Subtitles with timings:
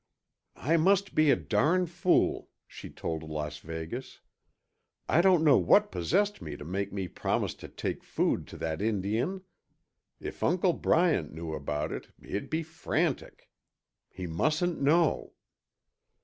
[0.55, 4.19] "I must be a darn fool," she told Las Vegas.
[5.07, 8.81] "I don't know what possessed me to make me promise to take food to that
[8.81, 9.43] Indian.
[10.19, 13.47] If Uncle Bryant knew about it, he'd be frantic.
[14.09, 15.33] He mustn't know."